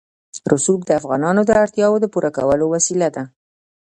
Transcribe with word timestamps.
رسوب 0.51 0.79
د 0.85 0.89
افغانانو 0.99 1.41
د 1.45 1.51
اړتیاوو 1.63 2.01
د 2.01 2.05
پوره 2.13 2.31
کولو 2.37 2.65
وسیله 2.73 3.07
ده. 3.15 3.23